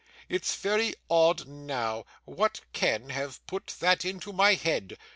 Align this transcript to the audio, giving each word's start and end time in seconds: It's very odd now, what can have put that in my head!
It's 0.29 0.55
very 0.55 0.95
odd 1.11 1.47
now, 1.47 2.05
what 2.25 2.61
can 2.73 3.11
have 3.11 3.45
put 3.45 3.75
that 3.81 4.03
in 4.03 4.19
my 4.33 4.55
head! 4.55 4.97